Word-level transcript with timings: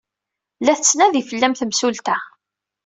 La 0.65 0.73
tettnadi 0.77 1.21
fell-am 1.29 1.55
temsulta. 1.55 2.17